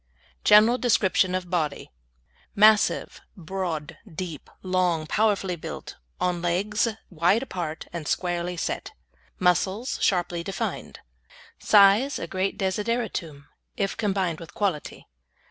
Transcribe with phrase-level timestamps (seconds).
[0.43, 1.91] GENERAL DESCRIPTION OF BODY
[2.55, 8.93] Massive, broad, deep, long, powerfully built, on legs wide apart, and squarely set.
[9.37, 11.01] Muscles sharply defined.
[11.59, 13.45] Size a great desideratum,
[13.77, 15.05] if combined with quality.